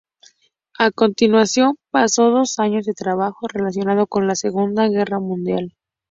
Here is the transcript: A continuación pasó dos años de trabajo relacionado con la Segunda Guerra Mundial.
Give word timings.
A 0.79 0.89
continuación 0.89 1.75
pasó 1.91 2.31
dos 2.31 2.57
años 2.57 2.87
de 2.87 2.93
trabajo 2.93 3.47
relacionado 3.47 4.07
con 4.07 4.25
la 4.25 4.33
Segunda 4.33 4.87
Guerra 4.87 5.19
Mundial. 5.19 5.75